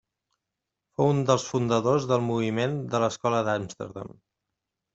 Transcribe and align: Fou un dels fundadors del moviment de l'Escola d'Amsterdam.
Fou 0.99 1.09
un 1.15 1.19
dels 1.27 1.45
fundadors 1.49 2.09
del 2.13 2.25
moviment 2.31 2.75
de 2.95 3.05
l'Escola 3.07 3.45
d'Amsterdam. 3.51 4.21